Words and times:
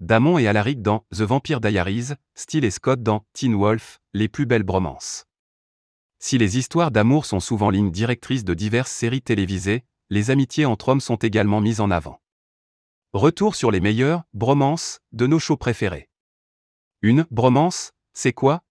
Damon 0.00 0.36
et 0.36 0.46
Alaric 0.46 0.82
dans 0.82 1.06
The 1.10 1.22
Vampire 1.22 1.60
Diaries, 1.60 2.12
Steele 2.34 2.66
et 2.66 2.70
Scott 2.70 3.02
dans 3.02 3.24
Teen 3.32 3.54
Wolf, 3.54 3.98
les 4.12 4.28
plus 4.28 4.44
belles 4.44 4.62
bromances. 4.62 5.24
Si 6.18 6.36
les 6.36 6.58
histoires 6.58 6.90
d'amour 6.90 7.24
sont 7.24 7.40
souvent 7.40 7.70
ligne 7.70 7.90
directrice 7.90 8.44
de 8.44 8.52
diverses 8.52 8.90
séries 8.92 9.22
télévisées, 9.22 9.84
les 10.10 10.30
amitiés 10.30 10.66
entre 10.66 10.90
hommes 10.90 11.00
sont 11.00 11.16
également 11.16 11.62
mises 11.62 11.80
en 11.80 11.90
avant. 11.90 12.20
Retour 13.14 13.54
sur 13.54 13.70
les 13.70 13.80
meilleures 13.80 14.24
bromances 14.34 15.00
de 15.12 15.26
nos 15.26 15.38
shows 15.38 15.56
préférés. 15.56 16.10
Une 17.00 17.26
bromance, 17.30 17.92
c'est 18.12 18.34
quoi? 18.34 18.62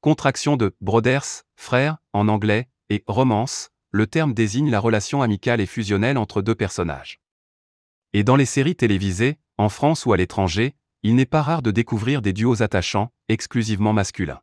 Contraction 0.00 0.56
de 0.56 0.74
brothers, 0.80 1.44
frères, 1.54 1.98
en 2.12 2.26
anglais, 2.26 2.68
et 2.90 3.04
romance, 3.06 3.70
le 3.92 4.08
terme 4.08 4.34
désigne 4.34 4.70
la 4.70 4.80
relation 4.80 5.22
amicale 5.22 5.60
et 5.60 5.66
fusionnelle 5.66 6.18
entre 6.18 6.42
deux 6.42 6.56
personnages. 6.56 7.20
Et 8.12 8.24
dans 8.24 8.36
les 8.36 8.44
séries 8.44 8.76
télévisées, 8.76 9.38
en 9.58 9.68
France 9.68 10.06
ou 10.06 10.12
à 10.12 10.16
l'étranger, 10.16 10.74
il 11.02 11.14
n'est 11.14 11.26
pas 11.26 11.42
rare 11.42 11.62
de 11.62 11.70
découvrir 11.70 12.22
des 12.22 12.32
duos 12.32 12.62
attachants, 12.62 13.12
exclusivement 13.28 13.92
masculins. 13.92 14.40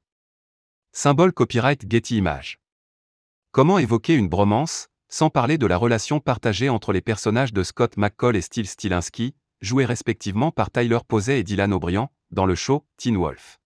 Symbole 0.92 1.34
copyright 1.34 1.90
Getty 1.90 2.18
Images. 2.18 2.60
Comment 3.52 3.80
évoquer 3.80 4.16
une 4.16 4.28
bromance, 4.28 4.90
sans 5.08 5.30
parler 5.30 5.58
de 5.58 5.66
la 5.66 5.78
relation 5.78 6.20
partagée 6.20 6.70
entre 6.70 6.94
les 6.94 7.02
personnages 7.02 7.54
de 7.54 7.64
Scott 7.64 7.98
McCall 7.98 8.36
et 8.36 8.42
Steve 8.42 8.66
Stilinski, 8.66 9.36
joués 9.62 9.86
respectivement 9.86 10.52
par 10.52 10.72
Tyler 10.72 11.00
Posey 11.08 11.40
et 11.40 11.44
Dylan 11.44 11.74
O'Brien, 11.74 12.10
dans 12.32 12.46
le 12.46 12.56
show 12.56 12.86
Teen 12.98 13.18
Wolf? 13.18 13.60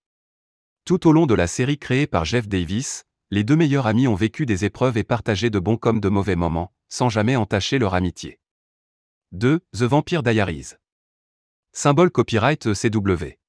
Tout 0.85 1.07
au 1.07 1.11
long 1.11 1.25
de 1.25 1.33
la 1.33 1.47
série 1.47 1.77
créée 1.77 2.07
par 2.07 2.25
Jeff 2.25 2.47
Davis, 2.47 3.05
les 3.31 3.43
deux 3.43 3.55
meilleurs 3.55 3.87
amis 3.87 4.07
ont 4.07 4.15
vécu 4.15 4.45
des 4.45 4.65
épreuves 4.65 4.97
et 4.97 5.03
partagé 5.03 5.49
de 5.49 5.59
bons 5.59 5.77
comme 5.77 5.99
de 5.99 6.09
mauvais 6.09 6.35
moments, 6.35 6.73
sans 6.89 7.09
jamais 7.09 7.35
entacher 7.35 7.79
leur 7.79 7.93
amitié. 7.93 8.39
2. 9.31 9.61
The 9.73 9.81
Vampire 9.81 10.21
Diaries. 10.21 10.75
Symbole 11.75 12.11
copyright 12.11 12.67
ECW. 12.67 13.39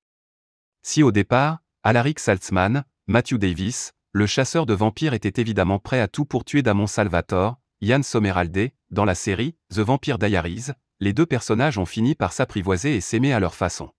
Si 0.80 1.02
au 1.02 1.12
départ, 1.12 1.58
Alaric 1.82 2.18
Saltzman, 2.18 2.86
Matthew 3.06 3.34
Davis, 3.34 3.92
le 4.12 4.24
chasseur 4.24 4.64
de 4.64 4.72
vampires 4.72 5.12
était 5.12 5.42
évidemment 5.42 5.78
prêt 5.78 6.00
à 6.00 6.08
tout 6.08 6.24
pour 6.24 6.46
tuer 6.46 6.62
Damon 6.62 6.86
Salvatore, 6.86 7.60
Yann 7.82 8.02
Somerhalder, 8.02 8.72
dans 8.88 9.04
la 9.04 9.14
série 9.14 9.56
The 9.68 9.80
Vampire 9.80 10.18
Diaries, 10.18 10.68
les 11.00 11.12
deux 11.12 11.26
personnages 11.26 11.76
ont 11.76 11.84
fini 11.84 12.14
par 12.14 12.32
s'apprivoiser 12.32 12.96
et 12.96 13.02
s'aimer 13.02 13.34
à 13.34 13.40
leur 13.40 13.54
façon. 13.54 13.90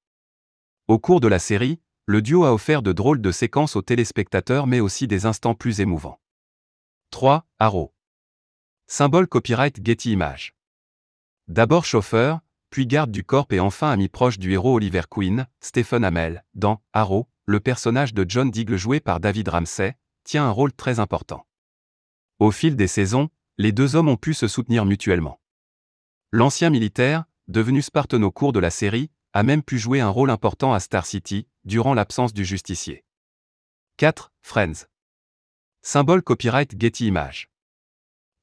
Au 0.88 0.98
cours 0.98 1.20
de 1.20 1.28
la 1.28 1.38
série, 1.38 1.80
le 2.08 2.24
duo 2.24 2.46
a 2.46 2.52
offert 2.52 2.82
de 2.82 2.94
drôles 2.94 3.22
de 3.22 3.32
séquences 3.32 3.76
aux 3.76 3.84
téléspectateurs 3.84 4.66
mais 4.66 4.80
aussi 4.80 5.06
des 5.06 5.28
instants 5.28 5.54
plus 5.54 5.82
émouvants. 5.82 6.20
3. 7.12 7.46
Arrow. 7.60 7.94
Symbole 8.88 9.28
copyright 9.28 9.86
Getty 9.86 10.14
Images. 10.14 10.56
D'abord 11.48 11.86
chauffeur, 11.86 12.40
puis 12.76 12.88
garde 12.88 13.10
du 13.10 13.24
corps 13.24 13.48
et 13.52 13.62
enfin 13.62 13.90
ami 13.90 14.10
proche 14.10 14.38
du 14.38 14.52
héros 14.52 14.76
Oliver 14.76 15.04
Queen, 15.10 15.48
Stephen 15.62 16.04
Amell, 16.04 16.44
dans 16.56 16.82
Arrow, 16.92 17.30
le 17.46 17.62
personnage 17.62 18.14
de 18.14 18.26
John 18.28 18.52
Diggle 18.52 18.76
joué 18.76 19.00
par 19.00 19.22
David 19.22 19.48
Ramsey, 19.48 19.96
tient 20.26 20.44
un 20.46 20.50
rôle 20.52 20.74
très 20.74 21.00
important. 21.00 21.48
Au 22.38 22.52
fil 22.52 22.76
des 22.76 22.88
saisons, 22.88 23.30
les 23.58 23.72
deux 23.72 23.96
hommes 23.96 24.10
ont 24.10 24.18
pu 24.18 24.34
se 24.34 24.50
soutenir 24.50 24.84
mutuellement. 24.84 25.40
L'ancien 26.34 26.70
militaire, 26.70 27.24
devenu 27.48 27.82
Spartan 27.82 28.22
au 28.24 28.32
cours 28.32 28.52
de 28.52 28.60
la 28.60 28.72
série, 28.72 29.10
a 29.32 29.44
même 29.44 29.64
pu 29.64 29.80
jouer 29.80 30.02
un 30.02 30.10
rôle 30.10 30.30
important 30.30 30.74
à 30.74 30.82
Star 30.82 31.06
City, 31.06 31.48
durant 31.64 31.94
l'absence 31.94 32.34
du 32.34 32.44
justicier. 32.44 33.06
4. 33.96 34.34
Friends. 34.42 34.88
Symbole 35.82 36.24
copyright 36.24 36.78
Getty 36.78 37.08
Images. 37.08 37.48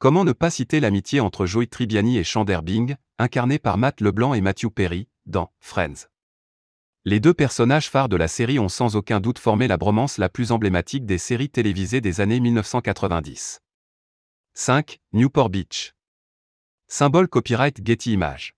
Comment 0.02 0.24
ne 0.24 0.32
pas 0.32 0.50
citer 0.50 0.80
l'amitié 0.80 1.20
entre 1.20 1.46
Joey 1.46 1.68
Tribbiani 1.68 2.18
et 2.18 2.24
Chandler 2.24 2.58
Bing, 2.64 2.96
incarné 3.20 3.60
par 3.60 3.78
Matt 3.78 4.00
Leblanc 4.00 4.34
et 4.34 4.40
Matthew 4.40 4.68
Perry, 4.68 5.06
dans 5.26 5.52
Friends? 5.60 6.08
Les 7.04 7.20
deux 7.20 7.34
personnages 7.34 7.88
phares 7.88 8.08
de 8.08 8.16
la 8.16 8.26
série 8.26 8.58
ont 8.58 8.68
sans 8.68 8.96
aucun 8.96 9.20
doute 9.20 9.38
formé 9.38 9.68
la 9.68 9.76
bromance 9.76 10.18
la 10.18 10.28
plus 10.28 10.50
emblématique 10.50 11.06
des 11.06 11.18
séries 11.18 11.50
télévisées 11.50 12.00
des 12.00 12.20
années 12.20 12.40
1990. 12.40 13.60
5. 14.54 14.98
Newport 15.12 15.50
Beach. 15.50 15.94
Symbole 16.88 17.28
copyright 17.28 17.86
Getty 17.86 18.14
Images. 18.14 18.56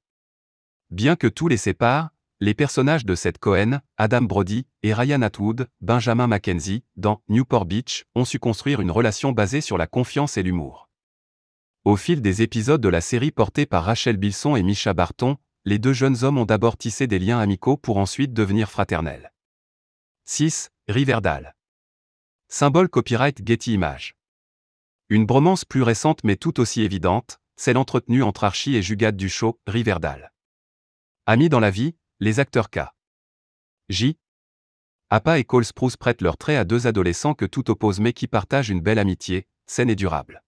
Bien 0.88 1.14
que 1.14 1.26
tout 1.26 1.48
les 1.48 1.58
sépare, 1.58 2.08
les 2.40 2.54
personnages 2.54 3.04
de 3.04 3.14
Seth 3.14 3.36
Cohen, 3.36 3.80
Adam 3.98 4.22
Brody 4.22 4.66
et 4.82 4.94
Ryan 4.94 5.20
Atwood, 5.20 5.68
Benjamin 5.82 6.26
Mackenzie, 6.26 6.84
dans 6.96 7.20
Newport 7.28 7.66
Beach, 7.66 8.06
ont 8.14 8.24
su 8.24 8.38
construire 8.38 8.80
une 8.80 8.90
relation 8.90 9.32
basée 9.32 9.60
sur 9.60 9.76
la 9.76 9.86
confiance 9.86 10.38
et 10.38 10.42
l'humour. 10.42 10.88
Au 11.84 11.96
fil 11.96 12.22
des 12.22 12.40
épisodes 12.40 12.80
de 12.80 12.88
la 12.88 13.02
série 13.02 13.30
portée 13.30 13.66
par 13.66 13.84
Rachel 13.84 14.16
Bilson 14.16 14.56
et 14.56 14.62
Misha 14.62 14.94
Barton, 14.94 15.36
les 15.66 15.78
deux 15.78 15.92
jeunes 15.92 16.24
hommes 16.24 16.38
ont 16.38 16.46
d'abord 16.46 16.78
tissé 16.78 17.06
des 17.06 17.18
liens 17.18 17.38
amicaux 17.38 17.76
pour 17.76 17.98
ensuite 17.98 18.32
devenir 18.32 18.70
fraternels. 18.70 19.34
6. 20.24 20.70
Riverdale. 20.88 21.54
Symbole 22.48 22.88
copyright 22.88 23.46
Getty 23.46 23.74
Images. 23.74 24.16
Une 25.10 25.26
bromance 25.26 25.66
plus 25.66 25.82
récente 25.82 26.24
mais 26.24 26.36
tout 26.36 26.58
aussi 26.58 26.80
évidente, 26.80 27.38
celle 27.56 27.76
entretenue 27.76 28.22
entre 28.22 28.44
Archie 28.44 28.76
et 28.76 28.82
Jugad 28.82 29.14
du 29.14 29.28
show 29.28 29.60
Riverdale. 29.66 30.32
Amis 31.26 31.50
dans 31.50 31.60
la 31.60 31.70
vie, 31.70 31.96
les 32.18 32.40
acteurs 32.40 32.70
K. 32.70 32.78
J. 33.90 34.16
Appa 35.10 35.38
et 35.38 35.44
Cole 35.44 35.66
Sprouse 35.66 35.98
prêtent 35.98 36.22
leur 36.22 36.38
trait 36.38 36.56
à 36.56 36.64
deux 36.64 36.86
adolescents 36.86 37.34
que 37.34 37.44
tout 37.44 37.70
oppose 37.70 38.00
mais 38.00 38.14
qui 38.14 38.26
partagent 38.26 38.70
une 38.70 38.80
belle 38.80 38.98
amitié, 38.98 39.46
saine 39.66 39.90
et 39.90 39.96
durable. 39.96 40.42